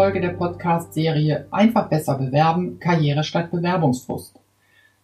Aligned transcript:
Folge 0.00 0.22
der 0.22 0.30
Podcast-Serie 0.30 1.46
Einfach 1.50 1.90
besser 1.90 2.16
bewerben, 2.16 2.78
Karriere 2.80 3.22
statt 3.22 3.50
Bewerbungsfrust. 3.50 4.34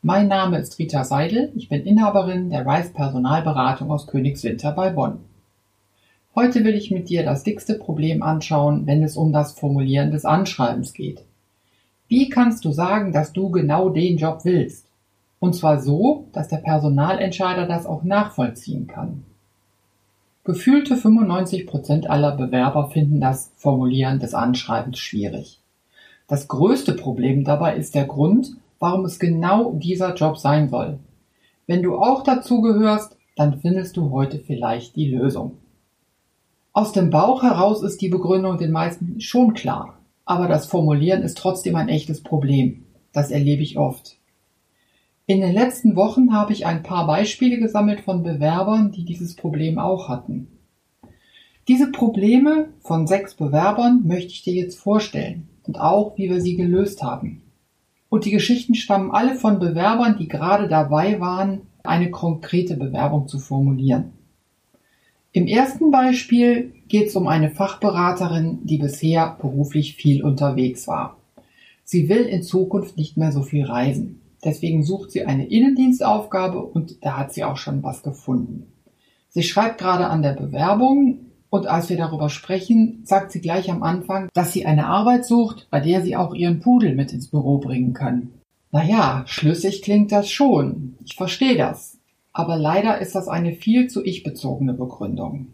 Mein 0.01 0.27
Name 0.27 0.57
ist 0.57 0.79
Rita 0.79 1.05
Seidel, 1.05 1.53
ich 1.55 1.69
bin 1.69 1.85
Inhaberin 1.85 2.49
der 2.49 2.67
Rice 2.67 2.95
Personalberatung 2.95 3.91
aus 3.91 4.07
Königswinter 4.07 4.73
bei 4.73 4.89
Bonn. 4.89 5.19
Heute 6.35 6.65
will 6.65 6.75
ich 6.75 6.91
mit 6.91 7.11
dir 7.11 7.27
das 7.27 7.43
dickste 7.43 7.75
Problem 7.75 8.23
anschauen, 8.23 8.87
wenn 8.87 9.03
es 9.03 9.19
um 9.19 9.35
das 9.35 9.53
Formulieren 9.53 10.13
des 10.13 10.25
Anschreibens 10.25 10.95
geht. 10.95 11.23
Wie 12.09 12.31
kannst 12.31 12.65
du 12.65 12.73
sagen, 12.73 13.13
dass 13.13 13.35
du 13.35 13.51
genau 13.51 13.91
den 13.91 14.17
Job 14.17 14.47
willst? 14.47 14.87
Und 15.41 15.55
zwar 15.55 15.79
so, 15.79 16.25
dass 16.33 16.49
der 16.49 16.57
Personalentscheider 16.57 17.67
das 17.67 17.85
auch 17.85 18.03
nachvollziehen 18.03 18.87
kann. 18.87 19.25
Gefühlte 20.47 20.97
95 20.97 21.67
Prozent 21.67 22.09
aller 22.09 22.37
Bewerber 22.37 22.89
finden 22.91 23.21
das 23.21 23.51
Formulieren 23.57 24.21
des 24.21 24.33
Anschreibens 24.33 24.97
schwierig. 24.97 25.61
Das 26.29 26.47
größte 26.47 26.93
Problem 26.93 27.43
dabei 27.43 27.75
ist 27.75 27.97
der 27.97 28.05
Grund, 28.05 28.53
warum 28.79 29.05
es 29.07 29.19
genau 29.19 29.73
dieser 29.73 30.15
Job 30.15 30.39
sein 30.39 30.69
soll. 30.69 31.01
Wenn 31.67 31.83
du 31.83 31.97
auch 31.97 32.23
dazu 32.23 32.61
gehörst, 32.61 33.17
dann 33.35 33.59
findest 33.59 33.97
du 33.97 34.13
heute 34.13 34.39
vielleicht 34.39 34.95
die 34.95 35.11
Lösung. 35.11 35.59
Aus 36.73 36.93
dem 36.93 37.11
Bauch 37.11 37.43
heraus 37.43 37.83
ist 37.83 38.01
die 38.01 38.09
Begründung 38.09 38.57
den 38.57 38.71
meisten 38.71 39.21
schon 39.21 39.53
klar, 39.53 39.99
aber 40.25 40.47
das 40.47 40.67
Formulieren 40.67 41.23
ist 41.23 41.39
trotzdem 41.39 41.75
ein 41.75 41.89
echtes 41.89 42.23
Problem. 42.23 42.85
Das 43.13 43.33
erlebe 43.33 43.65
ich 43.65 43.79
oft. 43.79 44.17
In 45.29 45.41
den 45.41 45.53
letzten 45.53 45.97
Wochen 45.97 46.33
habe 46.33 46.53
ich 46.53 46.67
ein 46.67 46.85
paar 46.85 47.05
Beispiele 47.05 47.59
gesammelt 47.59 48.01
von 48.01 48.23
Bewerbern, 48.23 48.93
die 48.93 49.05
dieses 49.05 49.35
Problem 49.35 49.77
auch 49.77 50.09
hatten. 50.09 50.47
Diese 51.67 51.91
Probleme 51.91 52.69
von 52.79 53.09
sechs 53.09 53.35
Bewerbern 53.35 54.03
möchte 54.07 54.31
ich 54.31 54.45
dir 54.45 54.55
jetzt 54.55 54.79
vorstellen 54.79 55.49
und 55.65 55.81
auch, 55.81 56.17
wie 56.17 56.31
wir 56.31 56.41
sie 56.41 56.55
gelöst 56.55 57.03
haben. 57.03 57.43
Und 58.09 58.25
die 58.25 58.31
Geschichten 58.31 58.77
stammen 58.77 59.11
alle 59.11 59.35
von 59.35 59.59
Bewerbern, 59.59 60.17
die 60.17 60.29
gerade 60.29 60.69
dabei 60.69 61.19
waren, 61.19 61.63
eine 61.83 62.13
konkrete 62.13 62.77
Bewerbung 62.77 63.27
zu 63.27 63.41
formulieren. 63.41 64.13
Im 65.33 65.49
ersten 65.49 65.91
Beispiel 65.91 66.73
geht 66.87 67.09
es 67.09 67.17
um 67.17 67.27
eine 67.27 67.51
Fachberaterin, 67.51 68.61
die 68.63 68.79
bisher 68.79 69.37
beruflich 69.41 69.97
viel 69.97 70.23
unterwegs 70.23 70.87
war. 70.87 71.17
Sie 71.83 72.09
will 72.09 72.23
in 72.23 72.45
Zukunft 72.45 72.97
nicht 72.97 73.17
mehr 73.17 73.33
so 73.33 73.43
viel 73.43 73.65
reisen. 73.65 74.21
Deswegen 74.45 74.83
sucht 74.83 75.13
sie 75.13 75.25
eine 75.25 75.47
Innendienstaufgabe 75.47 76.63
und 76.63 77.05
da 77.05 77.17
hat 77.17 77.33
sie 77.33 77.45
auch 77.45 77.57
schon 77.57 77.83
was 77.83 78.03
gefunden. 78.03 78.73
Sie 79.29 79.43
schreibt 79.43 79.79
gerade 79.79 80.07
an 80.07 80.23
der 80.23 80.35
Bewerbung 80.35 81.27
und 81.51 81.67
als 81.67 81.89
wir 81.89 81.97
darüber 81.97 82.29
sprechen, 82.29 83.01
sagt 83.05 83.33
sie 83.33 83.41
gleich 83.41 83.71
am 83.71 83.83
Anfang, 83.83 84.29
dass 84.35 84.53
sie 84.53 84.67
eine 84.67 84.87
Arbeit 84.87 85.25
sucht, 85.25 85.69
bei 85.71 85.81
der 85.81 86.03
sie 86.03 86.17
auch 86.17 86.35
ihren 86.35 86.61
Pudel 86.61 86.95
mit 86.95 87.13
ins 87.13 87.29
Büro 87.29 87.59
bringen 87.59 87.93
kann. 87.93 88.31
Naja, 88.73 89.23
schlüssig 89.27 89.83
klingt 89.83 90.13
das 90.13 90.29
schon. 90.29 90.97
Ich 91.05 91.17
verstehe 91.17 91.57
das. 91.57 91.99
Aber 92.33 92.57
leider 92.57 92.99
ist 92.99 93.15
das 93.15 93.29
eine 93.29 93.55
viel 93.55 93.89
zu 93.89 94.05
ich-bezogene 94.05 94.75
Begründung. 94.75 95.47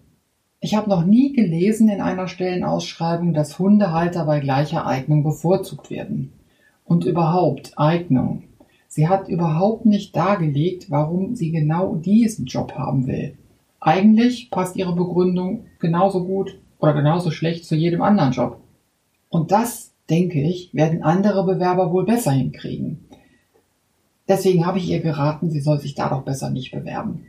Ich 0.60 0.74
habe 0.74 0.90
noch 0.90 1.04
nie 1.04 1.32
gelesen 1.32 1.88
in 1.88 2.00
einer 2.00 2.26
Stellenausschreibung, 2.26 3.34
dass 3.34 3.58
Hundehalter 3.58 4.24
bei 4.24 4.40
gleicher 4.40 4.86
Eignung 4.86 5.22
bevorzugt 5.22 5.90
werden. 5.90 6.32
Und 6.84 7.04
überhaupt 7.04 7.72
Eignung. 7.76 8.44
Sie 8.94 9.08
hat 9.08 9.26
überhaupt 9.28 9.86
nicht 9.86 10.14
dargelegt, 10.14 10.90
warum 10.90 11.34
sie 11.34 11.50
genau 11.50 11.94
diesen 11.94 12.44
Job 12.44 12.74
haben 12.74 13.06
will. 13.06 13.38
Eigentlich 13.80 14.50
passt 14.50 14.76
ihre 14.76 14.94
Begründung 14.94 15.64
genauso 15.78 16.24
gut 16.24 16.58
oder 16.78 16.92
genauso 16.92 17.30
schlecht 17.30 17.64
zu 17.64 17.74
jedem 17.74 18.02
anderen 18.02 18.32
Job. 18.32 18.60
Und 19.30 19.50
das, 19.50 19.92
denke 20.10 20.42
ich, 20.42 20.74
werden 20.74 21.02
andere 21.02 21.46
Bewerber 21.46 21.90
wohl 21.90 22.04
besser 22.04 22.32
hinkriegen. 22.32 23.06
Deswegen 24.28 24.66
habe 24.66 24.76
ich 24.76 24.90
ihr 24.90 25.00
geraten, 25.00 25.48
sie 25.48 25.60
soll 25.60 25.80
sich 25.80 25.94
da 25.94 26.10
doch 26.10 26.24
besser 26.24 26.50
nicht 26.50 26.70
bewerben. 26.70 27.24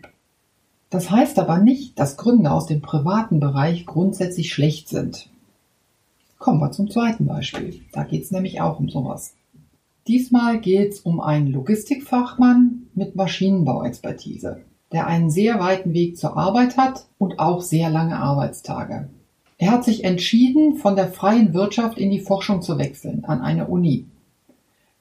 Das 0.90 1.12
heißt 1.12 1.40
aber 1.40 1.60
nicht, 1.60 1.98
dass 1.98 2.18
Gründe 2.18 2.52
aus 2.52 2.66
dem 2.66 2.82
privaten 2.82 3.40
Bereich 3.40 3.86
grundsätzlich 3.86 4.52
schlecht 4.52 4.90
sind. 4.90 5.30
Kommen 6.40 6.60
wir 6.60 6.74
zum 6.74 6.92
zweiten 6.92 7.26
Beispiel. 7.26 7.80
Da 7.94 8.04
geht 8.04 8.24
es 8.24 8.32
nämlich 8.32 8.60
auch 8.60 8.82
um 8.82 8.90
sowas. 8.90 9.34
Diesmal 10.08 10.60
geht 10.60 10.94
es 10.94 11.00
um 11.00 11.22
einen 11.22 11.48
Logistikfachmann 11.48 12.88
mit 12.94 13.16
Maschinenbauexpertise, 13.16 14.62
der 14.92 15.08
einen 15.08 15.30
sehr 15.30 15.60
weiten 15.60 15.94
Weg 15.94 16.18
zur 16.18 16.36
Arbeit 16.36 16.76
hat 16.76 17.06
und 17.18 17.40
auch 17.40 17.62
sehr 17.62 17.90
lange 17.90 18.18
Arbeitstage. 18.18 19.08
Er 19.58 19.72
hat 19.72 19.86
sich 19.86 20.04
entschieden, 20.04 20.76
von 20.76 20.98
der 20.98 21.08
freien 21.08 21.54
Wirtschaft 21.54 21.98
in 21.98 22.12
die 22.12 22.20
Forschung 22.20 22.62
zu 22.62 22.78
wechseln, 22.78 23.24
an 23.24 23.40
eine 23.40 23.68
Uni. 23.68 24.08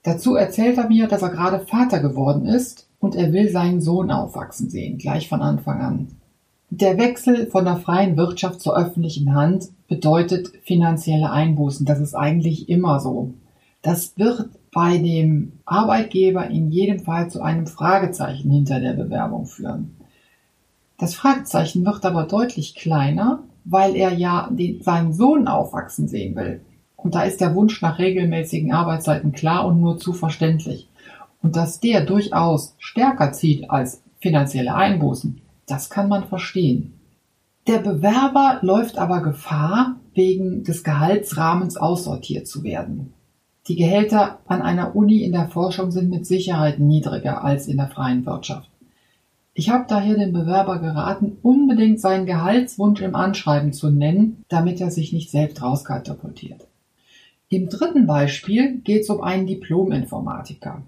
Dazu 0.04 0.36
erzählt 0.36 0.78
er 0.78 0.88
mir, 0.88 1.08
dass 1.08 1.22
er 1.22 1.30
gerade 1.30 1.66
Vater 1.66 1.98
geworden 1.98 2.46
ist 2.46 2.86
und 3.00 3.16
er 3.16 3.32
will 3.32 3.50
seinen 3.50 3.80
Sohn 3.80 4.12
aufwachsen 4.12 4.70
sehen, 4.70 4.98
gleich 4.98 5.28
von 5.28 5.42
Anfang 5.42 5.80
an. 5.80 6.08
Der 6.70 6.96
Wechsel 6.96 7.48
von 7.48 7.64
der 7.64 7.76
freien 7.76 8.16
Wirtschaft 8.16 8.60
zur 8.60 8.76
öffentlichen 8.76 9.34
Hand 9.34 9.68
bedeutet 9.88 10.52
finanzielle 10.62 11.30
Einbußen. 11.30 11.84
Das 11.84 11.98
ist 11.98 12.14
eigentlich 12.14 12.68
immer 12.68 13.00
so. 13.00 13.34
Das 13.82 14.16
wird 14.16 14.48
bei 14.72 14.96
dem 14.96 15.52
Arbeitgeber 15.66 16.48
in 16.48 16.70
jedem 16.70 17.00
Fall 17.00 17.30
zu 17.30 17.42
einem 17.42 17.66
Fragezeichen 17.66 18.50
hinter 18.50 18.80
der 18.80 18.94
Bewerbung 18.94 19.46
führen. 19.46 19.96
Das 20.98 21.14
Fragezeichen 21.14 21.84
wird 21.84 22.04
aber 22.06 22.24
deutlich 22.24 22.74
kleiner, 22.74 23.42
weil 23.64 23.94
er 23.96 24.12
ja 24.12 24.48
den, 24.50 24.82
seinen 24.82 25.12
Sohn 25.12 25.46
aufwachsen 25.46 26.08
sehen 26.08 26.34
will. 26.36 26.62
Und 26.96 27.14
da 27.14 27.22
ist 27.22 27.40
der 27.40 27.54
Wunsch 27.54 27.82
nach 27.82 27.98
regelmäßigen 27.98 28.72
Arbeitszeiten 28.72 29.32
klar 29.32 29.66
und 29.66 29.80
nur 29.80 29.98
zu 29.98 30.12
verständlich. 30.12 30.88
Und 31.42 31.56
dass 31.56 31.80
der 31.80 32.06
durchaus 32.06 32.74
stärker 32.78 33.32
zieht 33.32 33.70
als 33.70 34.02
finanzielle 34.20 34.74
Einbußen, 34.74 35.40
das 35.66 35.90
kann 35.90 36.08
man 36.08 36.24
verstehen. 36.24 36.94
Der 37.66 37.78
Bewerber 37.78 38.58
läuft 38.62 38.98
aber 38.98 39.22
Gefahr, 39.22 39.96
wegen 40.14 40.62
des 40.64 40.84
Gehaltsrahmens 40.84 41.76
aussortiert 41.76 42.46
zu 42.46 42.62
werden. 42.62 43.12
Die 43.68 43.76
Gehälter 43.76 44.40
an 44.46 44.60
einer 44.60 44.96
Uni 44.96 45.22
in 45.22 45.32
der 45.32 45.48
Forschung 45.48 45.92
sind 45.92 46.10
mit 46.10 46.26
Sicherheit 46.26 46.80
niedriger 46.80 47.44
als 47.44 47.68
in 47.68 47.76
der 47.76 47.86
freien 47.86 48.26
Wirtschaft. 48.26 48.68
Ich 49.54 49.70
habe 49.70 49.84
daher 49.86 50.16
den 50.16 50.32
Bewerber 50.32 50.78
geraten, 50.78 51.36
unbedingt 51.42 52.00
seinen 52.00 52.26
Gehaltswunsch 52.26 53.02
im 53.02 53.14
Anschreiben 53.14 53.72
zu 53.72 53.90
nennen, 53.90 54.44
damit 54.48 54.80
er 54.80 54.90
sich 54.90 55.12
nicht 55.12 55.30
selbst 55.30 55.62
rauskatapultiert. 55.62 56.66
Im 57.50 57.68
dritten 57.68 58.06
Beispiel 58.06 58.78
geht 58.78 59.02
es 59.02 59.10
um 59.10 59.20
einen 59.20 59.46
Diplom-Informatiker. 59.46 60.82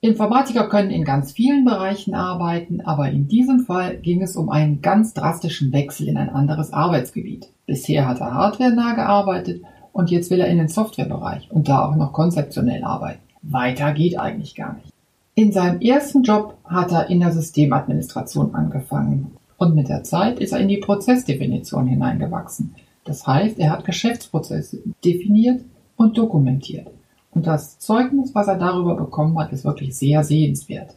Informatiker 0.00 0.68
können 0.68 0.90
in 0.90 1.04
ganz 1.04 1.32
vielen 1.32 1.64
Bereichen 1.64 2.14
arbeiten, 2.14 2.80
aber 2.80 3.10
in 3.10 3.28
diesem 3.28 3.60
Fall 3.60 3.98
ging 3.98 4.22
es 4.22 4.36
um 4.36 4.48
einen 4.48 4.80
ganz 4.80 5.12
drastischen 5.12 5.72
Wechsel 5.72 6.08
in 6.08 6.16
ein 6.16 6.30
anderes 6.30 6.72
Arbeitsgebiet. 6.72 7.50
Bisher 7.66 8.08
hat 8.08 8.20
er 8.20 8.32
hardwarenah 8.32 8.94
gearbeitet 8.94 9.62
und 9.92 10.10
jetzt 10.10 10.30
will 10.30 10.40
er 10.40 10.48
in 10.48 10.58
den 10.58 10.68
Softwarebereich 10.68 11.50
und 11.50 11.68
da 11.68 11.86
auch 11.86 11.96
noch 11.96 12.12
konzeptionell 12.12 12.84
arbeiten. 12.84 13.20
Weiter 13.42 13.92
geht 13.92 14.18
eigentlich 14.18 14.54
gar 14.54 14.74
nicht. 14.74 14.92
In 15.34 15.52
seinem 15.52 15.80
ersten 15.80 16.22
Job 16.22 16.56
hat 16.64 16.90
er 16.92 17.10
in 17.10 17.20
der 17.20 17.32
Systemadministration 17.32 18.54
angefangen 18.54 19.36
und 19.56 19.74
mit 19.74 19.88
der 19.88 20.02
Zeit 20.04 20.40
ist 20.40 20.52
er 20.52 20.60
in 20.60 20.68
die 20.68 20.78
Prozessdefinition 20.78 21.86
hineingewachsen. 21.86 22.74
Das 23.04 23.26
heißt, 23.26 23.58
er 23.58 23.70
hat 23.70 23.84
Geschäftsprozesse 23.84 24.80
definiert 25.04 25.62
und 25.96 26.18
dokumentiert. 26.18 26.88
Und 27.30 27.46
das 27.46 27.78
Zeugnis, 27.78 28.34
was 28.34 28.48
er 28.48 28.58
darüber 28.58 28.96
bekommen 28.96 29.38
hat, 29.38 29.52
ist 29.52 29.64
wirklich 29.64 29.96
sehr 29.96 30.24
sehenswert. 30.24 30.94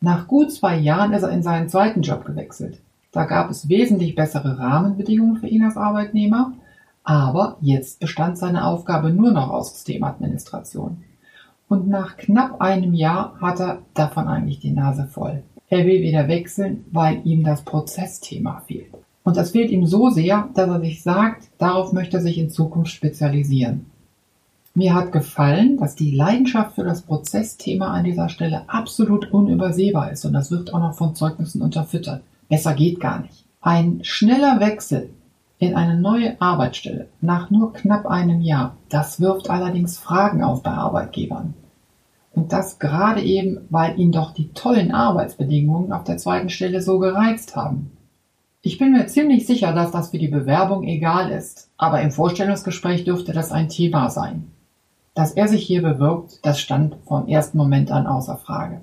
Nach 0.00 0.28
gut 0.28 0.52
zwei 0.52 0.78
Jahren 0.78 1.12
ist 1.12 1.22
er 1.22 1.30
in 1.30 1.42
seinen 1.42 1.68
zweiten 1.68 2.02
Job 2.02 2.24
gewechselt. 2.24 2.80
Da 3.12 3.24
gab 3.24 3.50
es 3.50 3.68
wesentlich 3.68 4.14
bessere 4.14 4.58
Rahmenbedingungen 4.58 5.36
für 5.36 5.48
ihn 5.48 5.64
als 5.64 5.76
Arbeitnehmer 5.76 6.52
aber 7.06 7.56
jetzt 7.60 8.00
bestand 8.00 8.36
seine 8.36 8.66
Aufgabe 8.66 9.10
nur 9.10 9.30
noch 9.30 9.48
aus 9.48 9.72
Systemadministration. 9.72 11.04
Und 11.68 11.88
nach 11.88 12.16
knapp 12.16 12.60
einem 12.60 12.94
Jahr 12.94 13.36
hat 13.40 13.60
er 13.60 13.78
davon 13.94 14.26
eigentlich 14.26 14.58
die 14.58 14.72
Nase 14.72 15.06
voll. 15.06 15.44
Er 15.68 15.86
will 15.86 16.02
wieder 16.02 16.26
wechseln, 16.26 16.84
weil 16.90 17.20
ihm 17.24 17.44
das 17.44 17.62
Prozessthema 17.62 18.60
fehlt. 18.66 18.92
Und 19.22 19.36
das 19.36 19.52
fehlt 19.52 19.70
ihm 19.70 19.86
so 19.86 20.10
sehr, 20.10 20.48
dass 20.54 20.68
er 20.68 20.80
sich 20.80 21.02
sagt, 21.02 21.48
darauf 21.58 21.92
möchte 21.92 22.16
er 22.16 22.22
sich 22.22 22.38
in 22.38 22.50
Zukunft 22.50 22.90
spezialisieren. 22.90 23.86
Mir 24.74 24.94
hat 24.94 25.12
gefallen, 25.12 25.78
dass 25.78 25.94
die 25.94 26.10
Leidenschaft 26.10 26.74
für 26.74 26.84
das 26.84 27.02
Prozessthema 27.02 27.86
an 27.86 28.04
dieser 28.04 28.28
Stelle 28.28 28.68
absolut 28.68 29.32
unübersehbar 29.32 30.10
ist 30.10 30.24
und 30.24 30.32
das 30.32 30.50
wird 30.50 30.74
auch 30.74 30.80
noch 30.80 30.94
von 30.94 31.14
Zeugnissen 31.14 31.62
unterfüttert. 31.62 32.22
Besser 32.48 32.74
geht 32.74 33.00
gar 33.00 33.20
nicht. 33.20 33.44
Ein 33.60 34.00
schneller 34.02 34.60
Wechsel 34.60 35.10
in 35.58 35.74
eine 35.74 35.98
neue 35.98 36.40
Arbeitsstelle 36.40 37.08
nach 37.20 37.50
nur 37.50 37.72
knapp 37.72 38.06
einem 38.06 38.40
Jahr, 38.40 38.76
das 38.88 39.20
wirft 39.20 39.48
allerdings 39.48 39.98
Fragen 39.98 40.42
auf 40.42 40.62
bei 40.62 40.70
Arbeitgebern. 40.70 41.54
Und 42.32 42.52
das 42.52 42.78
gerade 42.78 43.22
eben, 43.22 43.60
weil 43.70 43.98
ihn 43.98 44.12
doch 44.12 44.34
die 44.34 44.52
tollen 44.52 44.92
Arbeitsbedingungen 44.92 45.92
auf 45.92 46.04
der 46.04 46.18
zweiten 46.18 46.50
Stelle 46.50 46.82
so 46.82 46.98
gereizt 46.98 47.56
haben. 47.56 47.92
Ich 48.60 48.76
bin 48.78 48.92
mir 48.92 49.06
ziemlich 49.06 49.46
sicher, 49.46 49.72
dass 49.72 49.92
das 49.92 50.10
für 50.10 50.18
die 50.18 50.28
Bewerbung 50.28 50.84
egal 50.84 51.30
ist, 51.30 51.70
aber 51.78 52.02
im 52.02 52.10
Vorstellungsgespräch 52.10 53.04
dürfte 53.04 53.32
das 53.32 53.52
ein 53.52 53.68
Thema 53.70 54.10
sein. 54.10 54.50
Dass 55.14 55.32
er 55.32 55.48
sich 55.48 55.64
hier 55.64 55.80
bewirbt, 55.80 56.40
das 56.42 56.60
stand 56.60 56.96
vom 57.06 57.26
ersten 57.26 57.56
Moment 57.56 57.90
an 57.90 58.06
außer 58.06 58.36
Frage. 58.36 58.82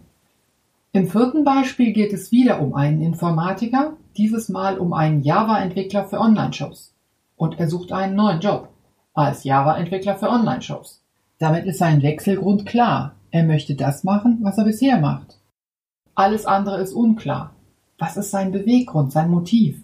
Im 0.91 1.07
vierten 1.07 1.43
Beispiel 1.43 1.91
geht 1.91 2.13
es 2.13 2.31
wieder 2.31 2.59
um 2.61 2.73
einen 2.73 3.01
Informatiker, 3.01 3.93
dieses 4.17 4.49
Mal 4.49 4.77
um 4.77 4.93
einen 4.93 5.21
Java-Entwickler 5.21 6.05
für 6.05 6.19
Online-Shops. 6.19 6.93
Und 7.35 7.59
er 7.59 7.69
sucht 7.69 7.91
einen 7.91 8.15
neuen 8.15 8.39
Job 8.39 8.69
als 9.13 9.43
Java-Entwickler 9.43 10.15
für 10.15 10.29
Online-Shops. 10.29 11.01
Damit 11.39 11.65
ist 11.65 11.79
sein 11.79 12.01
Wechselgrund 12.01 12.65
klar. 12.65 13.15
Er 13.31 13.43
möchte 13.43 13.75
das 13.75 14.03
machen, 14.03 14.39
was 14.41 14.57
er 14.57 14.65
bisher 14.65 14.99
macht. 14.99 15.37
Alles 16.15 16.45
andere 16.45 16.79
ist 16.81 16.93
unklar. 16.93 17.55
Was 17.97 18.17
ist 18.17 18.31
sein 18.31 18.51
Beweggrund, 18.51 19.11
sein 19.11 19.29
Motiv? 19.29 19.81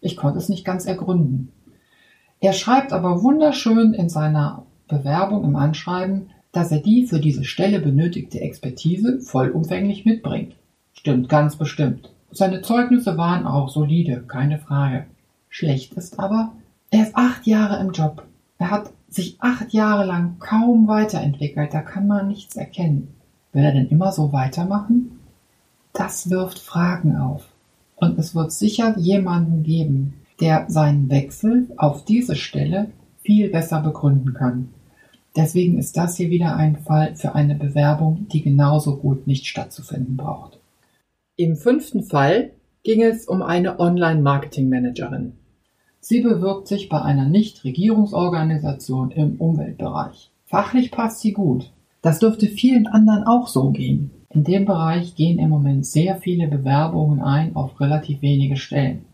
Ich 0.00 0.16
konnte 0.16 0.38
es 0.38 0.48
nicht 0.48 0.64
ganz 0.64 0.86
ergründen. 0.86 1.52
Er 2.40 2.52
schreibt 2.52 2.92
aber 2.92 3.22
wunderschön 3.22 3.92
in 3.92 4.08
seiner 4.08 4.64
Bewerbung 4.88 5.44
im 5.44 5.56
Anschreiben, 5.56 6.30
dass 6.52 6.72
er 6.72 6.80
die 6.80 7.06
für 7.06 7.20
diese 7.20 7.44
Stelle 7.44 7.80
benötigte 7.80 8.40
Expertise 8.40 9.20
vollumfänglich 9.20 10.04
mitbringt. 10.04 10.56
Stimmt 10.92 11.28
ganz 11.28 11.56
bestimmt. 11.56 12.10
Seine 12.32 12.62
Zeugnisse 12.62 13.16
waren 13.16 13.46
auch 13.46 13.68
solide, 13.68 14.22
keine 14.26 14.58
Frage. 14.58 15.06
Schlecht 15.48 15.94
ist 15.94 16.18
aber, 16.18 16.52
er 16.90 17.02
ist 17.02 17.16
acht 17.16 17.46
Jahre 17.46 17.80
im 17.80 17.92
Job. 17.92 18.24
Er 18.58 18.70
hat 18.70 18.92
sich 19.08 19.36
acht 19.40 19.72
Jahre 19.72 20.04
lang 20.04 20.38
kaum 20.38 20.86
weiterentwickelt, 20.86 21.74
da 21.74 21.82
kann 21.82 22.06
man 22.06 22.28
nichts 22.28 22.56
erkennen. 22.56 23.14
Will 23.52 23.64
er 23.64 23.72
denn 23.72 23.88
immer 23.88 24.12
so 24.12 24.32
weitermachen? 24.32 25.18
Das 25.92 26.30
wirft 26.30 26.60
Fragen 26.60 27.16
auf. 27.16 27.48
Und 27.96 28.18
es 28.18 28.34
wird 28.34 28.52
sicher 28.52 28.96
jemanden 28.96 29.64
geben, 29.64 30.14
der 30.40 30.66
seinen 30.68 31.10
Wechsel 31.10 31.68
auf 31.76 32.04
diese 32.04 32.36
Stelle 32.36 32.90
viel 33.22 33.50
besser 33.50 33.80
begründen 33.80 34.34
kann. 34.34 34.68
Deswegen 35.36 35.78
ist 35.78 35.96
das 35.96 36.16
hier 36.16 36.30
wieder 36.30 36.56
ein 36.56 36.76
Fall 36.76 37.16
für 37.16 37.34
eine 37.34 37.54
Bewerbung, 37.56 38.26
die 38.32 38.42
genauso 38.42 38.96
gut 38.96 39.26
nicht 39.26 39.46
stattzufinden 39.46 40.16
braucht. 40.16 40.59
Im 41.40 41.56
fünften 41.56 42.02
Fall 42.02 42.50
ging 42.82 43.02
es 43.02 43.26
um 43.26 43.40
eine 43.40 43.80
Online-Marketing-Managerin. 43.80 45.32
Sie 45.98 46.20
bewirbt 46.20 46.68
sich 46.68 46.90
bei 46.90 47.00
einer 47.00 47.30
Nichtregierungsorganisation 47.30 49.10
im 49.10 49.36
Umweltbereich. 49.36 50.30
Fachlich 50.44 50.90
passt 50.90 51.22
sie 51.22 51.32
gut. 51.32 51.72
Das 52.02 52.18
dürfte 52.18 52.46
vielen 52.46 52.86
anderen 52.86 53.24
auch 53.24 53.48
so 53.48 53.70
gehen. 53.70 54.10
In 54.28 54.44
dem 54.44 54.66
Bereich 54.66 55.14
gehen 55.14 55.38
im 55.38 55.48
Moment 55.48 55.86
sehr 55.86 56.16
viele 56.16 56.46
Bewerbungen 56.46 57.22
ein 57.22 57.56
auf 57.56 57.80
relativ 57.80 58.20
wenige 58.20 58.58
Stellen. 58.58 59.06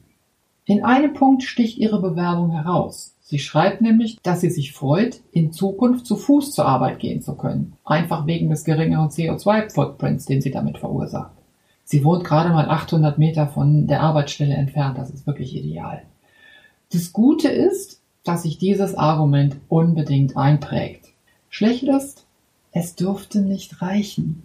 In 0.64 0.82
einem 0.82 1.12
Punkt 1.14 1.44
sticht 1.44 1.78
ihre 1.78 2.02
Bewerbung 2.02 2.50
heraus. 2.50 3.14
Sie 3.20 3.38
schreibt 3.38 3.82
nämlich, 3.82 4.19
dass 4.25 4.40
sie 4.40 4.50
sich 4.50 4.73
freut, 4.73 5.20
in 5.31 5.52
Zukunft 5.52 6.06
zu 6.06 6.17
Fuß 6.17 6.50
zur 6.50 6.67
Arbeit 6.67 6.99
gehen 6.99 7.23
zu 7.23 7.37
können. 7.37 7.75
Einfach 7.84 8.26
wegen 8.26 8.50
des 8.50 8.64
geringeren 8.64 9.11
CO2-Footprints, 9.11 10.26
den 10.26 10.40
sie 10.40 10.50
damit 10.50 10.78
verursacht. 10.78 11.31
Sie 11.88 12.03
wohnt 12.03 12.25
gerade 12.25 12.50
mal 12.50 12.69
800 12.69 13.17
Meter 13.17 13.47
von 13.47 13.87
der 13.87 14.00
Arbeitsstelle 14.00 14.55
entfernt. 14.55 14.99
Das 14.99 15.11
ist 15.11 15.25
wirklich 15.25 15.55
ideal. 15.55 16.03
Das 16.93 17.12
Gute 17.12 17.49
ist, 17.49 18.00
dass 18.25 18.43
sich 18.43 18.59
dieses 18.59 18.97
Argument 18.97 19.56
unbedingt 19.69 20.37
einprägt. 20.37 21.12
Schlecht 21.49 21.85
ist, 21.85 22.27
es 22.73 22.97
dürfte 22.97 23.41
nicht 23.41 23.81
reichen. 23.83 24.43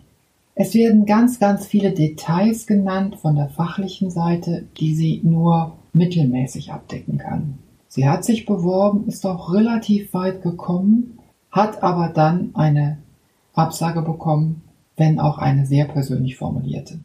Es 0.53 0.75
werden 0.75 1.07
ganz, 1.07 1.39
ganz 1.39 1.65
viele 1.65 1.93
Details 1.93 2.67
genannt 2.67 3.15
von 3.15 3.35
der 3.35 3.49
fachlichen 3.49 4.11
Seite, 4.11 4.67
die 4.77 4.93
sie 4.93 5.21
nur 5.23 5.73
mittelmäßig 5.93 6.71
abdecken 6.71 7.17
kann. 7.17 7.57
Sie 7.87 8.07
hat 8.07 8.23
sich 8.23 8.45
beworben, 8.45 9.07
ist 9.07 9.25
auch 9.25 9.51
relativ 9.51 10.13
weit 10.13 10.43
gekommen, 10.43 11.17
hat 11.49 11.81
aber 11.81 12.09
dann 12.09 12.51
eine 12.53 12.99
Absage 13.55 14.03
bekommen, 14.03 14.61
wenn 14.95 15.19
auch 15.19 15.39
eine 15.39 15.65
sehr 15.65 15.85
persönlich 15.85 16.35
formulierte. 16.35 16.99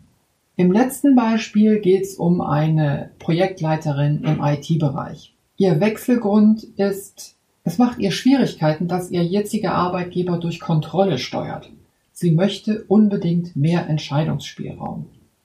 Im 0.59 0.73
letzten 0.73 1.15
Beispiel 1.15 1.81
geht 1.81 2.05
es 2.05 2.15
um 2.15 2.41
eine 2.41 3.11
Projektleiterin 3.19 4.23
im 4.25 4.41
IT-Bereich. 4.43 5.35
Ihr 5.59 5.81
Wechselgrund 5.81 6.65
ist, 6.79 7.37
es 7.63 7.77
macht 7.77 7.99
ihr 7.99 8.11
Schwierigkeiten, 8.11 8.89
dass 8.89 9.11
ihr 9.11 9.23
jetziger 9.23 9.75
Arbeitgeber 9.75 10.39
durch 10.39 10.59
Kontrolle 10.59 11.19
steuert. 11.19 11.71
Sie 12.15 12.31
möchte 12.31 12.85
unbedingt 12.89 13.55
mehr 13.55 13.87
Entscheidungsspielraum. 13.87 15.05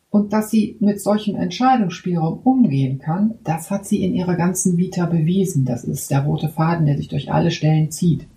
Und 0.10 0.32
dass 0.32 0.50
sie 0.50 0.78
mit 0.80 1.02
solchem 1.02 1.36
Entscheidungsspielraum 1.36 2.40
umgehen 2.46 3.00
kann, 3.00 3.34
das 3.44 3.70
hat 3.70 3.86
sie 3.86 4.06
in 4.06 4.14
ihrer 4.14 4.36
ganzen 4.36 4.78
Vita 4.78 5.08
bewiesen. 5.08 5.66
Das 5.66 5.84
ist 5.84 6.10
der 6.10 6.24
rote 6.24 6.48
Faden, 6.48 6.86
der 6.86 6.96
sich 6.96 7.10
durch 7.10 7.34
alle 7.34 7.52
Stellen 7.52 7.92
zieht. 7.92 8.28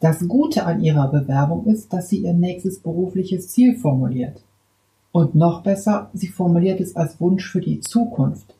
Das 0.00 0.26
Gute 0.26 0.64
an 0.64 0.82
ihrer 0.82 1.08
Bewerbung 1.08 1.66
ist, 1.66 1.92
dass 1.92 2.08
sie 2.08 2.20
ihr 2.20 2.32
nächstes 2.32 2.80
berufliches 2.80 3.48
Ziel 3.48 3.76
formuliert. 3.76 4.42
Und 5.18 5.34
noch 5.34 5.64
besser, 5.64 6.10
sie 6.14 6.28
formuliert 6.28 6.78
es 6.78 6.94
als 6.94 7.20
Wunsch 7.20 7.50
für 7.50 7.60
die 7.60 7.80
Zukunft 7.80 8.54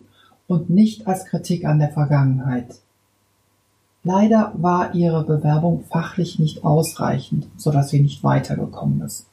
und 0.49 0.71
nicht 0.71 1.07
als 1.07 1.25
Kritik 1.25 1.65
an 1.65 1.79
der 1.79 1.91
Vergangenheit. 1.91 2.81
Leider 4.03 4.53
war 4.57 4.93
ihre 4.93 5.23
Bewerbung 5.23 5.85
fachlich 5.85 6.41
nicht 6.41 6.65
ausreichend, 6.65 7.47
so 7.57 7.71
dass 7.71 7.91
sie 7.91 8.01
nicht 8.01 8.25
weitergekommen 8.25 9.03
ist. 9.03 9.29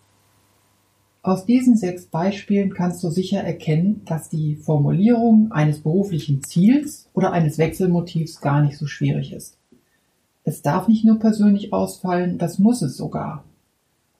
Aus 1.23 1.47
diesen 1.47 1.75
sechs 1.75 2.05
Beispielen 2.05 2.71
kannst 2.75 3.03
du 3.03 3.09
sicher 3.09 3.39
erkennen, 3.39 4.03
dass 4.05 4.29
die 4.29 4.55
Formulierung 4.57 5.51
eines 5.51 5.79
beruflichen 5.79 6.43
Ziels 6.43 7.09
oder 7.15 7.31
eines 7.31 7.57
Wechselmotivs 7.57 8.39
gar 8.39 8.61
nicht 8.61 8.77
so 8.77 8.85
schwierig 8.85 9.33
ist. 9.33 9.57
Es 10.43 10.61
darf 10.61 10.87
nicht 10.87 11.03
nur 11.03 11.17
persönlich 11.17 11.73
ausfallen, 11.73 12.37
das 12.37 12.59
muss 12.59 12.83
es 12.83 12.95
sogar. 12.95 13.45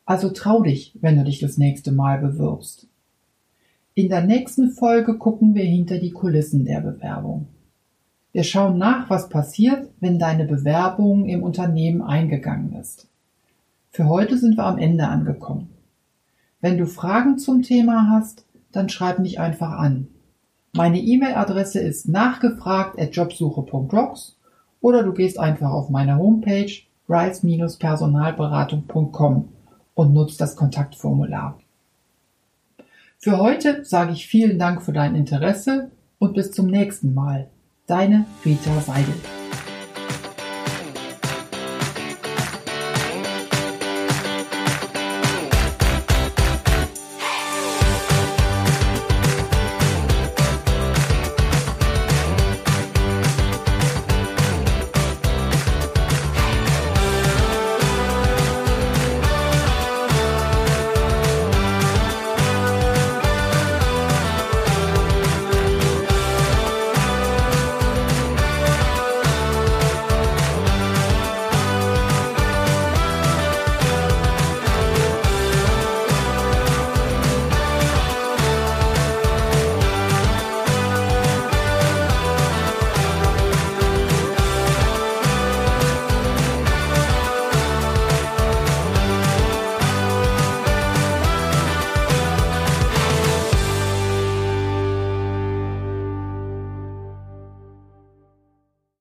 Also 0.06 0.32
trau 0.32 0.64
dich, 0.64 0.98
wenn 1.02 1.18
du 1.18 1.24
dich 1.24 1.38
das 1.40 1.60
nächste 1.60 1.92
Mal 1.92 2.18
bewirbst. 2.18 2.88
In 3.98 4.10
der 4.10 4.26
nächsten 4.26 4.72
Folge 4.72 5.18
gucken 5.18 5.56
wir 5.56 5.64
hinter 5.64 6.00
die 6.00 6.12
Kulissen 6.12 6.66
der 6.66 6.82
Bewerbung. 6.82 7.48
Wir 8.34 8.44
schauen 8.44 8.78
nach, 8.78 9.10
was 9.10 9.30
passiert, 9.30 9.88
wenn 10.02 10.20
deine 10.20 10.44
Bewerbung 10.44 11.30
im 11.30 11.44
Unternehmen 11.44 12.02
eingegangen 12.02 12.74
ist. 12.74 13.08
Für 13.92 14.10
heute 14.10 14.38
sind 14.38 14.58
wir 14.58 14.66
am 14.66 14.80
Ende 14.80 15.08
angekommen. 15.08 15.70
Wenn 16.60 16.78
du 16.78 16.88
Fragen 16.88 17.38
zum 17.38 17.62
Thema 17.62 18.10
hast, 18.10 18.44
dann 18.74 18.90
schreib 18.90 19.20
mich 19.20 19.40
einfach 19.40 19.72
an. 19.72 20.10
Meine 20.74 21.00
E-Mail-Adresse 21.00 21.80
ist 21.80 22.10
nachgefragt@jobsuche.rocks 22.10 24.36
oder 24.82 25.04
du 25.04 25.14
gehst 25.14 25.40
einfach 25.40 25.72
auf 25.72 25.90
meine 25.90 26.18
Homepage 26.18 26.74
rise-personalberatung.com 27.08 29.48
und 29.94 30.14
nutzt 30.14 30.42
das 30.42 30.58
Kontaktformular. 30.58 31.58
Für 33.26 33.40
heute 33.40 33.84
sage 33.84 34.12
ich 34.12 34.28
vielen 34.28 34.60
Dank 34.60 34.84
für 34.84 34.94
dein 34.94 35.16
Interesse 35.16 35.90
und 36.20 36.36
bis 36.36 36.52
zum 36.52 36.68
nächsten 36.68 37.16
Mal. 37.16 37.48
Deine 37.88 38.28
Rita 38.46 38.80
Seidel. 38.82 39.16